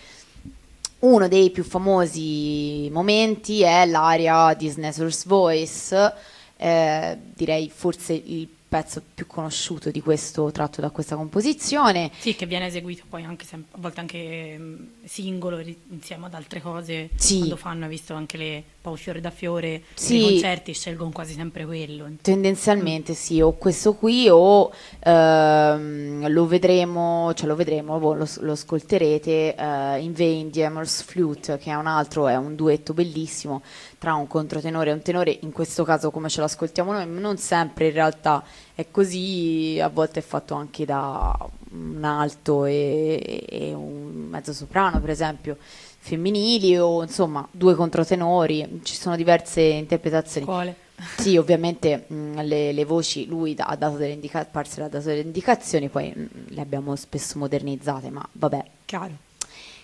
Uno 0.99 1.27
dei 1.27 1.49
più 1.49 1.63
famosi 1.63 2.89
momenti 2.91 3.61
è 3.61 3.87
l'aria 3.87 4.53
di 4.53 4.69
Sneser's 4.69 5.25
Voice, 5.25 6.13
eh, 6.57 7.17
direi 7.33 7.71
forse 7.73 8.13
il 8.13 8.47
pezzo 8.71 9.01
più 9.13 9.27
conosciuto 9.27 9.91
di 9.91 9.99
questo 9.99 10.49
tratto 10.49 10.79
da 10.79 10.91
questa 10.91 11.17
composizione. 11.17 12.09
Sì, 12.17 12.37
che 12.37 12.45
viene 12.45 12.67
eseguito 12.67 13.03
poi 13.09 13.25
anche 13.25 13.45
a 13.51 13.57
volte 13.79 13.99
anche 13.99 14.59
singolo 15.03 15.61
insieme 15.89 16.27
ad 16.27 16.33
altre 16.33 16.61
cose. 16.61 17.09
Sì. 17.15 17.39
Quando 17.39 17.57
fanno, 17.57 17.83
hai 17.83 17.89
visto 17.89 18.13
anche 18.13 18.37
le 18.37 18.63
Pau 18.79 18.95
Fiore 18.95 19.19
da 19.19 19.29
Fiore, 19.29 19.83
sì. 19.93 20.19
i 20.19 20.21
concerti 20.21 20.73
scelgono 20.73 21.11
quasi 21.11 21.33
sempre 21.33 21.65
quello. 21.65 22.07
Tendenzialmente 22.21 23.11
mm. 23.11 23.15
sì, 23.15 23.41
o 23.41 23.51
questo 23.51 23.93
qui 23.93 24.29
o 24.29 24.71
ehm, 24.99 26.29
lo 26.29 26.47
vedremo, 26.47 27.33
cioè 27.33 27.47
lo 27.47 27.55
vedremo, 27.57 27.99
lo, 27.99 28.25
lo 28.39 28.51
ascolterete 28.53 29.53
eh, 29.53 29.99
in 29.99 30.13
Vain 30.13 30.49
di 30.49 30.61
Emer's 30.61 31.01
Flute, 31.01 31.57
che 31.57 31.71
è 31.71 31.75
un 31.75 31.87
altro, 31.87 32.29
è 32.29 32.37
un 32.37 32.55
duetto 32.55 32.93
bellissimo 32.93 33.61
tra 34.01 34.15
un 34.15 34.25
controtenore 34.25 34.89
e 34.89 34.93
un 34.93 35.03
tenore, 35.03 35.38
in 35.41 35.51
questo 35.51 35.84
caso 35.84 36.10
come 36.10 36.27
ce 36.27 36.41
l'ascoltiamo 36.41 36.91
noi, 36.91 37.08
non 37.08 37.38
sempre 37.38 37.86
in 37.86 37.93
realtà 37.93 38.43
è 38.74 38.88
così, 38.89 39.79
a 39.79 39.89
volte 39.89 40.22
è 40.22 40.24
fatto 40.24 40.55
anche 40.55 40.86
da 40.86 41.38
un 41.70 42.03
alto 42.03 42.65
e, 42.65 43.46
e 43.48 43.74
un 43.75 44.25
mezzo 44.27 44.53
soprano, 44.53 45.00
per 45.00 45.12
esempio, 45.12 45.55
femminili 46.00 46.79
o 46.79 47.03
insomma 47.03 47.48
due 47.51 47.75
controtenori, 47.75 48.79
ci 48.81 48.96
sono 48.96 49.15
diverse 49.15 49.62
interpretazioni. 49.62 50.48
Quale? 50.48 50.75
Sì, 51.20 51.38
ovviamente 51.38 52.05
mh, 52.08 52.41
le, 52.41 52.72
le, 52.72 52.86
voci 52.86 53.27
lui 53.27 53.53
ha 53.55 53.75
dato 53.75 53.98
delle 53.98 54.13
indicazioni, 54.13 54.88
ha 54.88 54.89
dato 54.89 55.05
delle 55.05 55.22
indicazioni, 55.22 55.89
poi 55.89 56.12
mh, 56.12 56.55
le 56.55 56.62
abbiamo 56.62 56.96
spesso 56.96 57.38
modernizzate, 57.38 58.10
ma 58.10 58.27
vabbè. 58.31 58.65
Chiaro. 58.86 59.29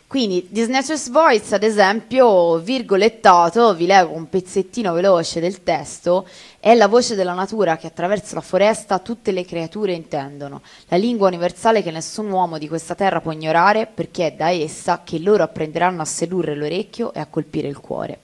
Quindi 0.07 0.47
di 0.49 0.61
Snatcher's 0.61 1.09
Voice, 1.09 1.53
ad 1.53 1.63
esempio, 1.63 2.59
virgolettato, 2.59 3.73
vi 3.73 3.85
leggo 3.85 4.13
un 4.13 4.29
pezzettino 4.29 4.93
veloce 4.93 5.41
del 5.41 5.63
testo, 5.63 6.25
è 6.61 6.73
la 6.75 6.87
voce 6.87 7.13
della 7.13 7.33
natura 7.33 7.75
che 7.75 7.87
attraverso 7.87 8.33
la 8.35 8.39
foresta 8.39 8.99
tutte 8.99 9.33
le 9.33 9.43
creature 9.43 9.91
intendono, 9.91 10.61
la 10.87 10.95
lingua 10.95 11.27
universale 11.27 11.83
che 11.83 11.91
nessun 11.91 12.31
uomo 12.31 12.57
di 12.57 12.69
questa 12.69 12.95
terra 12.95 13.19
può 13.19 13.33
ignorare 13.33 13.85
perché 13.85 14.27
è 14.27 14.31
da 14.31 14.49
essa 14.49 15.01
che 15.03 15.19
loro 15.19 15.43
apprenderanno 15.43 16.01
a 16.01 16.05
sedurre 16.05 16.55
l'orecchio 16.55 17.13
e 17.13 17.19
a 17.19 17.25
colpire 17.25 17.67
il 17.67 17.77
cuore. 17.77 18.19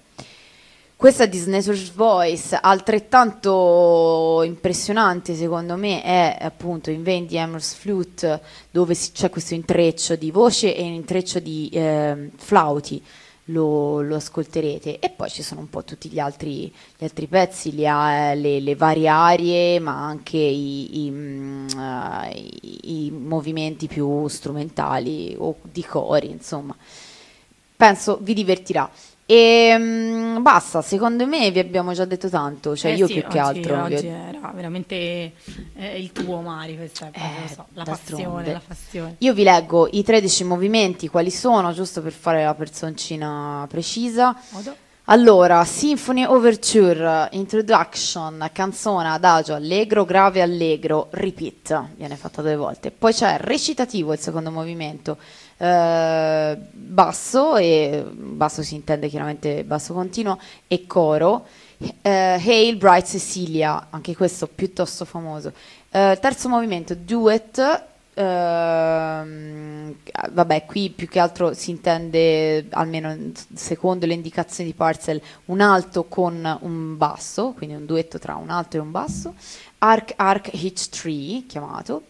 Questa 1.04 1.26
Disney's 1.26 1.92
Voice, 1.92 2.58
altrettanto 2.62 4.42
impressionante 4.46 5.36
secondo 5.36 5.76
me, 5.76 6.02
è 6.02 6.38
appunto 6.40 6.92
in 6.92 7.04
Vain 7.04 7.26
di 7.26 7.38
Flute, 7.60 8.42
dove 8.72 8.96
c'è 8.96 9.30
questo 9.30 9.54
intreccio 9.54 10.16
di 10.16 10.32
voce 10.32 10.74
e 10.74 10.82
un 10.82 10.94
intreccio 10.94 11.40
di 11.40 11.70
eh, 11.74 12.30
flauti. 12.38 13.04
Lo, 13.48 14.00
lo, 14.00 14.16
ascolterete 14.16 15.00
e 15.00 15.10
poi 15.10 15.30
ci 15.30 15.44
sono 15.44 15.60
un 15.60 15.70
po' 15.70 15.84
tutti 15.84 16.08
gli 16.08 16.20
altri, 16.20 16.74
gli 16.98 17.04
altri 17.04 17.28
pezzi, 17.28 17.76
le, 17.76 18.34
le, 18.36 18.62
le, 18.62 18.76
varie 18.78 19.10
arie, 19.10 19.80
ma 19.82 20.06
anche 20.06 20.38
i, 20.38 21.04
i, 21.04 21.10
uh, 21.10 22.34
i, 22.34 23.08
i 23.08 23.12
movimenti 23.12 23.88
più 23.88 24.26
strumentali 24.30 25.36
o 25.38 25.58
di 25.64 25.84
cori, 25.84 26.30
insomma. 26.30 26.74
Penso 27.76 28.20
vi 28.22 28.34
divertirà. 28.34 28.90
E 29.26 29.78
mh, 29.78 30.42
basta, 30.42 30.82
secondo 30.82 31.26
me 31.26 31.50
vi 31.52 31.60
abbiamo 31.60 31.94
già 31.94 32.04
detto 32.04 32.30
tanto, 32.30 32.76
cioè 32.76 32.92
eh 32.92 32.96
io 32.96 33.08
sì, 33.08 33.14
più 33.14 33.24
oggi, 33.24 33.32
che 33.32 33.40
altro. 33.40 33.84
Oggi 33.84 34.08
era 34.08 34.52
veramente 34.54 34.96
eh, 35.76 36.00
il 36.00 36.12
tuo 36.12 36.42
Mari, 36.42 36.76
questa 36.76 37.10
eh, 37.12 37.48
so, 37.48 37.66
la 37.74 37.84
passione, 37.84 38.52
la 38.52 38.62
passione. 38.66 39.16
Io 39.20 39.34
vi 39.34 39.44
leggo 39.44 39.88
i 39.92 40.04
13 40.04 40.44
movimenti, 40.44 41.08
quali 41.08 41.32
sono, 41.32 41.72
giusto 41.72 42.02
per 42.02 42.12
fare 42.12 42.44
la 42.44 42.54
personcina 42.54 43.66
precisa. 43.70 44.36
Modo. 44.50 44.76
Allora, 45.08 45.66
Symphony 45.66 46.24
Overture, 46.24 47.28
Introduction, 47.32 48.50
canzone, 48.54 49.10
adagio, 49.10 49.54
allegro, 49.54 50.06
grave, 50.06 50.42
allegro, 50.42 51.08
repeat, 51.12 51.96
viene 51.98 52.16
fatta 52.16 52.42
due 52.42 52.56
volte. 52.56 52.90
Poi 52.92 53.12
c'è 53.12 53.36
recitativo, 53.38 54.14
il 54.14 54.20
secondo 54.20 54.50
movimento, 54.50 55.18
eh, 55.64 56.58
basso, 56.72 57.56
e 57.56 58.04
basso 58.12 58.62
si 58.62 58.76
intende 58.76 59.08
chiaramente 59.08 59.64
basso 59.64 59.94
continuo, 59.94 60.38
e 60.68 60.86
coro. 60.86 61.46
Eh, 62.02 62.10
Hail 62.10 62.76
Bright 62.76 63.08
Cecilia, 63.08 63.88
anche 63.90 64.16
questo 64.16 64.48
piuttosto 64.48 65.06
famoso. 65.06 65.54
Eh, 65.90 66.18
terzo 66.20 66.50
movimento, 66.50 66.96
duet, 66.96 67.92
Uh, 68.16 69.96
vabbè, 70.34 70.66
qui 70.68 70.92
più 70.92 71.08
che 71.08 71.18
altro 71.18 71.56
si 71.56 71.72
intende, 71.72 72.68
almeno 72.70 73.32
secondo 73.56 74.06
le 74.06 74.14
indicazioni 74.14 74.70
di 74.70 74.76
Parcel, 74.76 75.20
un 75.46 75.62
alto 75.62 76.04
con 76.04 76.60
un 76.62 76.96
basso, 76.96 77.54
quindi 77.58 77.74
un 77.76 77.88
duetto 77.88 78.20
tra 78.20 78.36
un 78.36 78.52
alto 78.52 78.78
e 78.78 78.82
un 78.82 78.92
basso. 78.92 79.34
Arc 79.80 80.14
Arc 80.16 80.52
Hitch 80.54 80.90
Tree, 80.90 81.46
chiamato. 81.48 82.04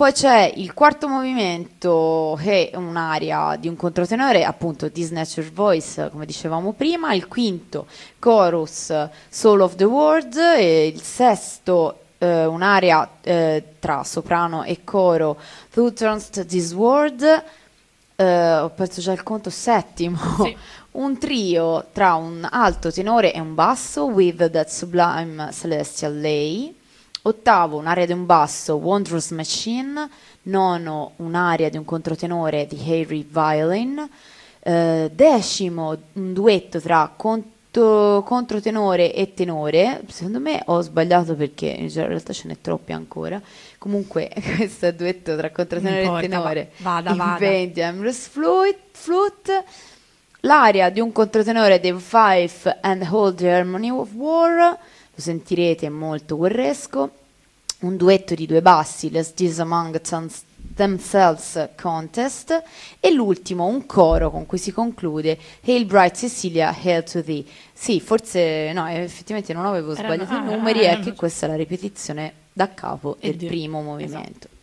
Poi 0.00 0.12
c'è 0.12 0.50
il 0.56 0.72
quarto 0.72 1.08
movimento 1.08 2.34
che 2.40 2.70
è 2.70 2.76
un'aria 2.76 3.54
di 3.60 3.68
un 3.68 3.76
controtenore, 3.76 4.44
appunto 4.44 4.88
di 4.88 5.02
Snatcher 5.02 5.52
Voice, 5.52 6.08
come 6.08 6.24
dicevamo 6.24 6.72
prima, 6.72 7.12
il 7.12 7.28
quinto 7.28 7.86
chorus 8.18 9.10
Soul 9.28 9.60
of 9.60 9.74
the 9.74 9.84
World, 9.84 10.36
e 10.36 10.86
il 10.86 11.02
sesto 11.02 11.98
eh, 12.16 12.46
un'area 12.46 13.10
eh, 13.20 13.62
tra 13.78 14.02
soprano 14.02 14.64
e 14.64 14.84
coro, 14.84 15.36
Who 15.74 15.92
Turns 15.92 16.30
to 16.30 16.46
This 16.46 16.72
World, 16.72 17.44
eh, 18.16 18.52
ho 18.56 18.70
perso 18.70 19.02
già 19.02 19.12
il 19.12 19.22
conto, 19.22 19.50
settimo, 19.50 20.18
sì. 20.42 20.56
un 20.92 21.18
trio 21.18 21.88
tra 21.92 22.14
un 22.14 22.48
alto 22.50 22.90
tenore 22.90 23.34
e 23.34 23.40
un 23.40 23.54
basso, 23.54 24.06
With 24.06 24.48
That 24.48 24.68
Sublime 24.70 25.50
Celestial 25.52 26.18
Lay, 26.18 26.74
ottavo 27.22 27.76
un'area 27.78 28.06
di 28.06 28.12
un 28.12 28.26
basso, 28.26 28.76
Wondrous 28.76 29.30
Machine, 29.30 30.08
nono 30.42 31.12
un'area 31.16 31.68
di 31.68 31.76
un 31.76 31.84
controtenore 31.84 32.66
di 32.66 32.78
Harry 32.86 33.26
Violin, 33.28 34.08
eh, 34.60 35.10
decimo 35.12 35.96
un 36.14 36.32
duetto 36.32 36.80
tra 36.80 37.12
controtenore 37.16 37.58
controtenore 37.70 39.14
e 39.14 39.32
tenore. 39.32 40.02
Secondo 40.08 40.40
me 40.40 40.60
ho 40.66 40.80
sbagliato 40.80 41.36
perché 41.36 41.66
in 41.66 41.92
realtà 41.92 42.32
ce 42.32 42.48
n'è 42.48 42.56
troppi 42.60 42.92
ancora. 42.92 43.40
Comunque, 43.78 44.30
questo 44.56 44.86
è 44.86 44.94
duetto 44.94 45.36
tra 45.36 45.50
controtenore 45.50 46.02
importa, 46.02 46.24
e 46.24 46.28
tenore. 46.28 46.70
Vada, 46.78 47.14
vada. 47.14 47.86
Ambrose 47.86 48.28
Flute, 48.28 48.78
flute. 48.90 49.64
L'aria 50.40 50.88
di 50.88 51.00
un 51.00 51.12
controtenore 51.12 51.80
dei 51.80 51.92
Five 51.92 52.78
and 52.80 53.06
Hold 53.10 53.36
the 53.36 53.50
Harmony 53.50 53.90
of 53.90 54.12
War. 54.14 54.78
Lo 55.20 55.26
sentirete, 55.26 55.84
è 55.84 55.90
molto 55.90 56.38
guerresco. 56.38 57.10
Un 57.80 57.98
duetto 57.98 58.34
di 58.34 58.46
due 58.46 58.62
bassi, 58.62 59.10
Let's 59.10 59.34
This 59.34 59.58
Among 59.58 60.00
Themselves 60.74 61.68
Contest 61.78 62.62
e 62.98 63.12
l'ultimo 63.12 63.66
un 63.66 63.84
coro 63.84 64.30
con 64.30 64.46
cui 64.46 64.56
si 64.56 64.72
conclude 64.72 65.38
Hail 65.66 65.84
Bright 65.84 66.16
Cecilia, 66.16 66.74
Hail 66.74 67.04
to 67.04 67.22
Thee. 67.22 67.44
Sì, 67.72 68.00
forse 68.00 68.72
no, 68.72 68.86
effettivamente 68.88 69.52
non 69.52 69.66
avevo 69.66 69.94
sbagliato 69.94 70.34
i 70.34 70.42
numeri, 70.42 70.80
è 70.80 71.00
che 71.00 71.12
questa 71.12 71.44
è 71.44 71.48
la 71.50 71.56
ripetizione 71.56 72.32
da 72.50 72.72
capo 72.72 73.18
del 73.20 73.36
primo 73.36 73.82
movimento. 73.82 74.48
Esatto. 74.48 74.59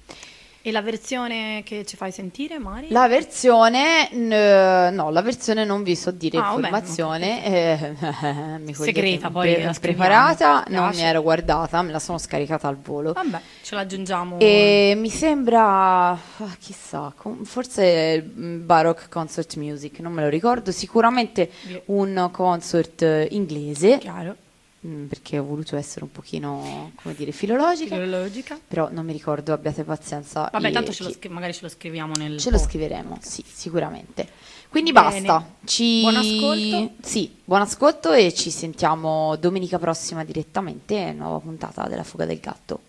E 0.68 0.72
la 0.74 0.82
versione 0.82 1.64
che 1.64 1.86
ci 1.86 1.96
fai 1.96 2.12
sentire, 2.12 2.60
Mari? 2.60 2.90
La 2.90 3.08
versione, 3.08 4.10
n- 4.12 4.94
no, 4.94 5.10
la 5.12 5.22
versione 5.22 5.64
non 5.64 5.82
vi 5.82 5.96
so 5.96 6.12
dire 6.12 6.40
ah, 6.40 6.52
informazione, 6.52 7.46
eh, 7.46 7.94
mi 8.60 8.74
Segreta 8.74 9.30
poi. 9.30 9.66
preparata, 9.80 10.66
non 10.68 10.90
mi 10.90 11.04
ero 11.04 11.22
guardata, 11.22 11.82
me 11.84 11.94
la 11.94 12.00
sono 12.00 12.18
scaricata 12.18 12.68
al 12.68 12.76
volo. 12.76 13.14
Vabbè, 13.14 13.40
ce 13.62 13.76
l'aggiungiamo. 13.76 14.40
E 14.40 14.94
mi 14.98 15.10
sembra, 15.10 16.10
ah, 16.10 16.20
chissà, 16.60 17.14
forse 17.44 18.22
Baroque 18.22 19.06
Concert 19.08 19.56
Music, 19.56 20.00
non 20.00 20.12
me 20.12 20.24
lo 20.24 20.28
ricordo, 20.28 20.74
sicuramente 20.74 21.50
un 21.86 22.28
concert 22.34 23.28
inglese. 23.30 24.00
Chiaro 24.00 24.36
Mm, 24.86 25.06
perché 25.08 25.40
ho 25.40 25.44
voluto 25.44 25.76
essere 25.76 26.04
un 26.04 26.12
pochino, 26.12 26.92
come 27.02 27.16
dire, 27.16 27.32
filologica. 27.32 27.96
Filologica. 27.96 28.60
Però 28.68 28.90
non 28.92 29.06
mi 29.06 29.12
ricordo, 29.12 29.52
abbiate 29.52 29.84
pazienza. 29.84 30.50
Vabbè, 30.52 30.72
tanto 30.72 30.92
ce 30.92 31.12
scri- 31.12 31.30
magari 31.30 31.54
ce 31.54 31.64
lo 31.64 31.70
scriviamo 31.70 32.14
nel... 32.16 32.38
Ce 32.38 32.50
post. 32.50 32.64
lo 32.64 32.70
scriveremo, 32.70 33.18
sì, 33.22 33.44
sicuramente. 33.46 34.28
Quindi 34.70 34.92
Bene. 34.92 35.22
basta. 35.22 35.56
Ci... 35.66 36.02
Buon 36.02 36.16
ascolto. 36.18 36.92
Sì, 37.02 37.36
buon 37.44 37.62
ascolto 37.62 38.12
e 38.12 38.34
ci 38.34 38.52
sentiamo 38.52 39.36
domenica 39.38 39.80
prossima 39.80 40.24
direttamente, 40.24 41.12
nuova 41.12 41.40
puntata 41.40 41.88
della 41.88 42.04
Fuga 42.04 42.26
del 42.26 42.40
Gatto. 42.40 42.82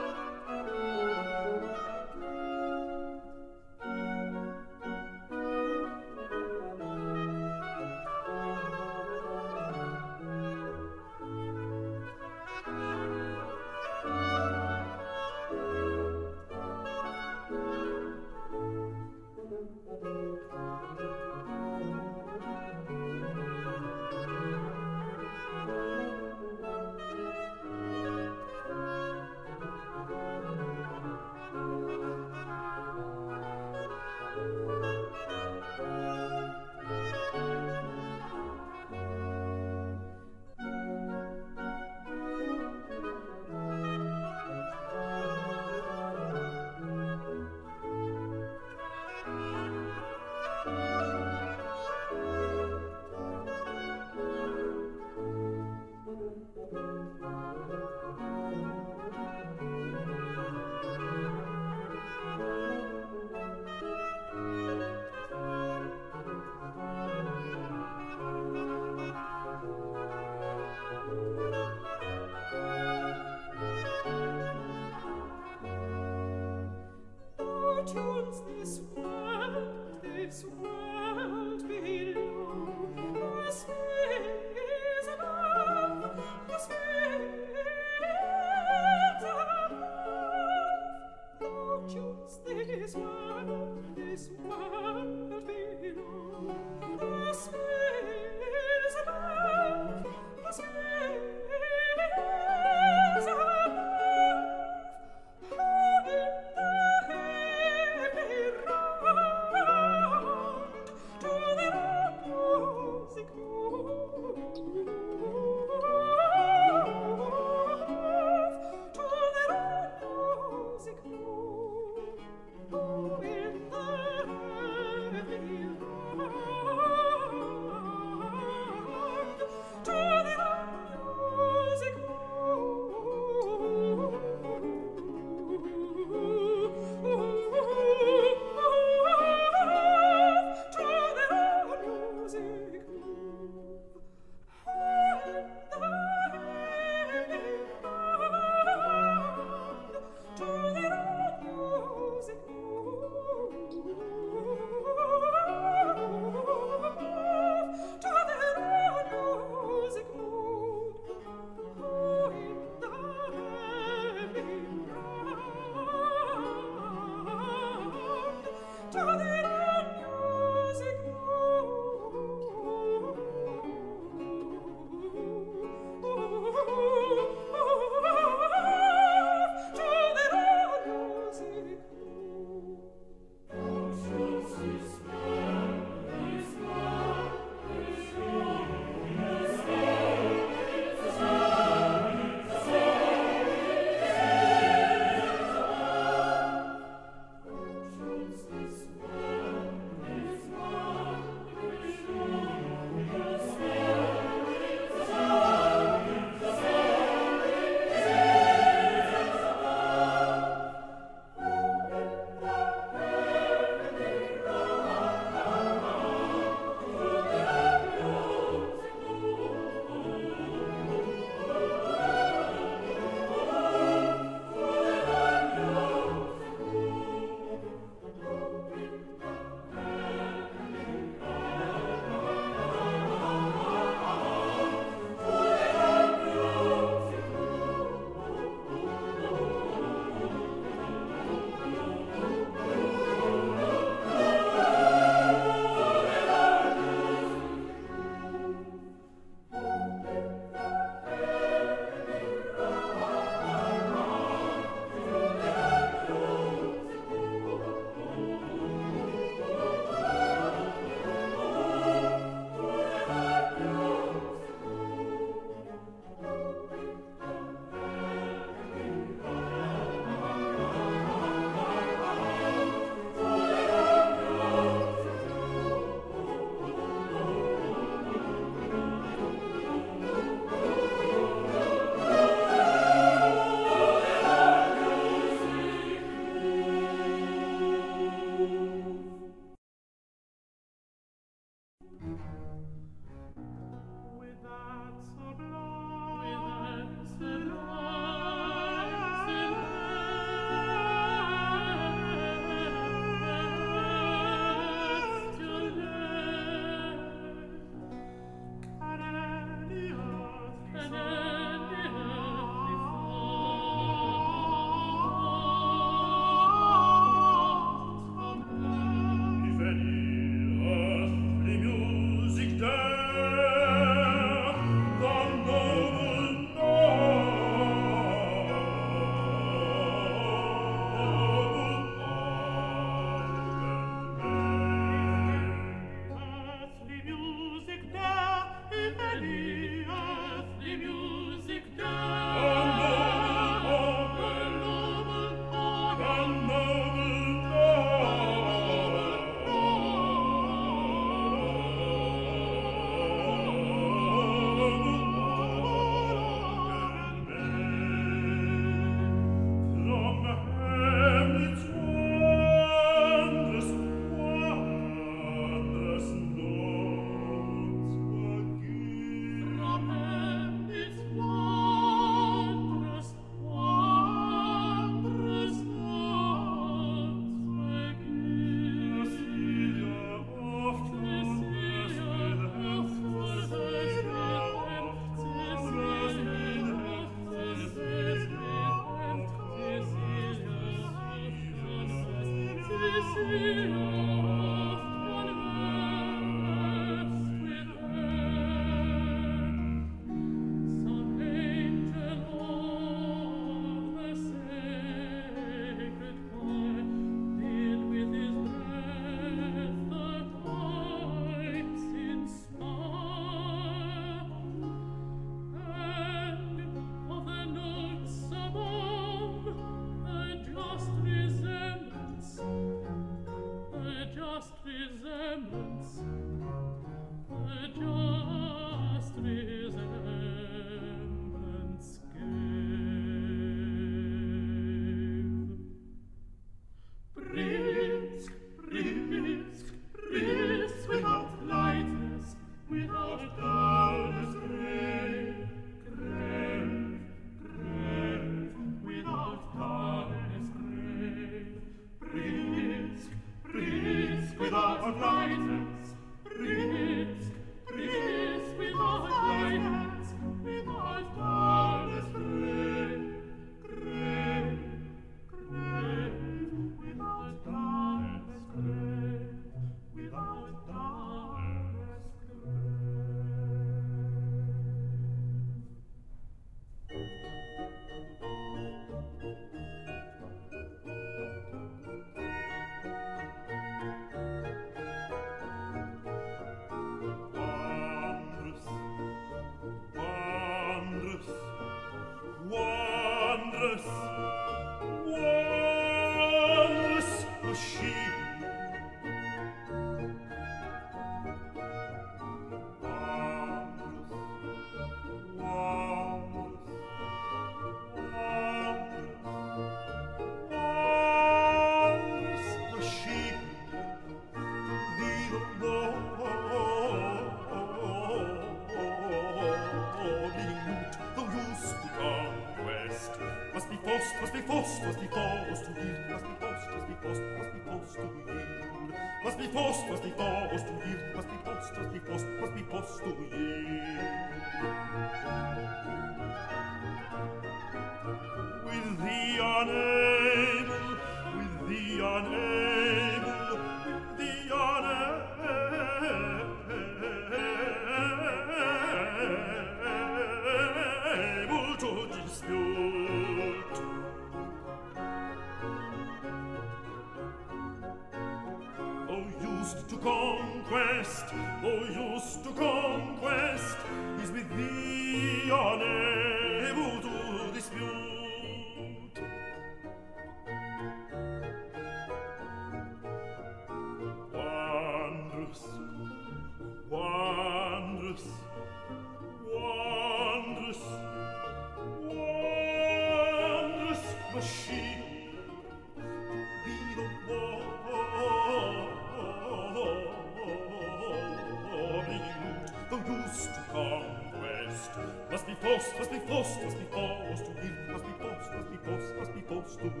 post, 595.84 595.98
must 595.98 596.10
be 596.10 596.18
post, 596.20 596.62
must 596.62 596.78
be 596.78 596.84
post 596.84 597.44
to 597.44 597.50
yield, 597.62 597.88
must 597.92 598.06
be 598.06 598.12
post, 598.12 598.50
must 598.56 598.70
be 598.70 598.76
post, 598.78 599.14
must 599.18 599.34
be 599.34 599.40
post 599.42 599.78
to 599.78 599.84
yield, 599.84 600.00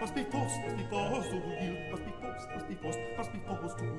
must 0.00 0.14
be 0.14 0.24
post, 0.24 0.54
must 0.64 0.76
be 0.76 0.84
post 0.84 1.30
to 1.30 1.36
yield, 1.36 1.90
must 1.90 2.04
be 2.04 2.12
post, 2.20 2.48
must 2.54 2.68
be 2.68 2.74
post, 2.74 2.98
must 3.16 3.32
be 3.32 3.38
post 3.38 3.78
to 3.78 3.84
yield. 3.84 3.98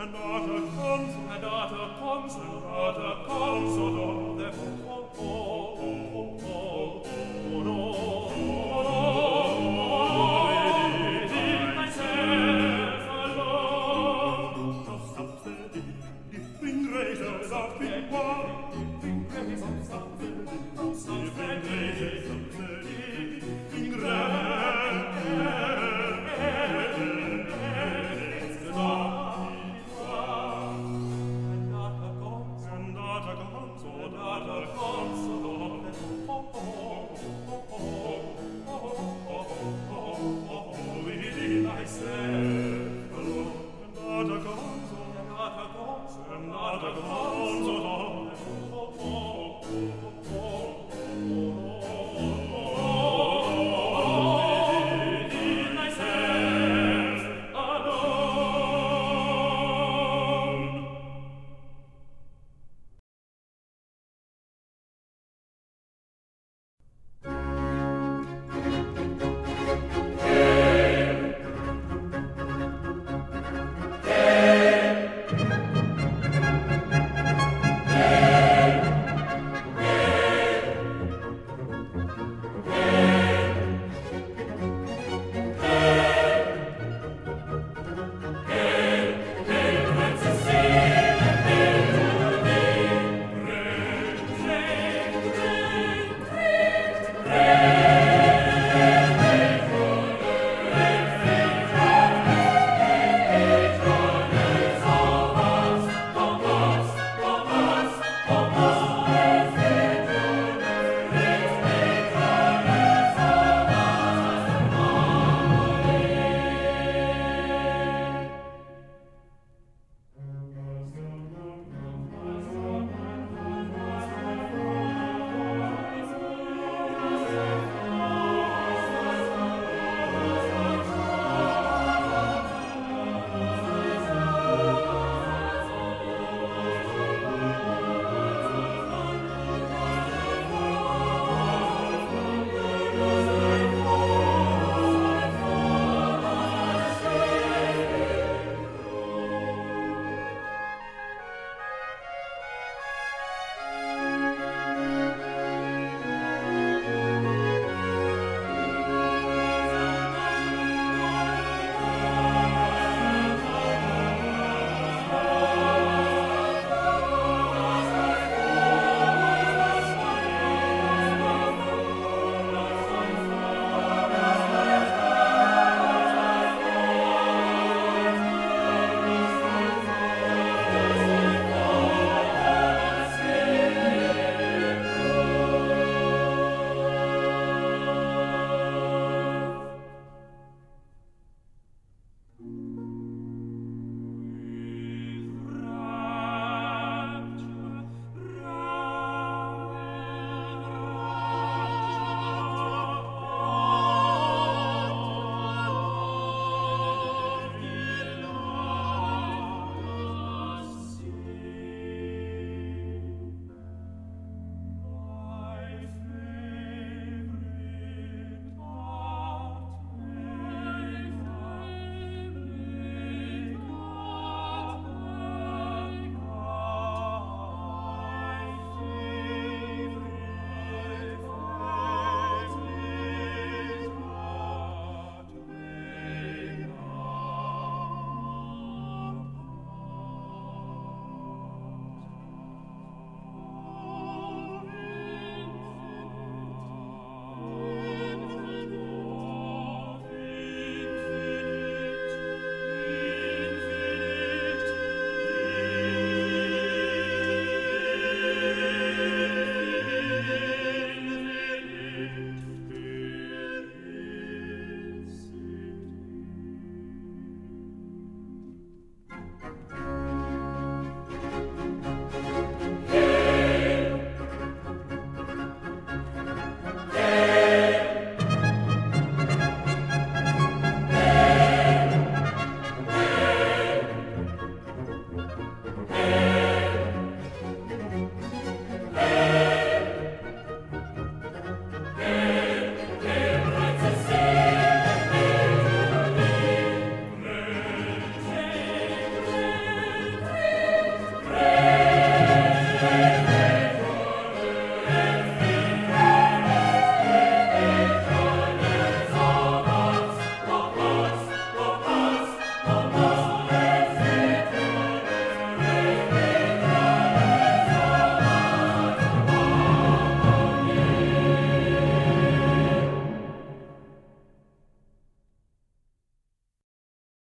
Another 0.00 0.60
comes, 0.70 1.14
another 1.30 1.86
comes, 2.00 2.34
another 2.34 2.79